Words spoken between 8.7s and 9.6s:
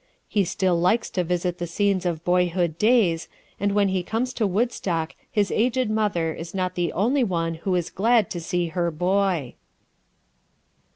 boy.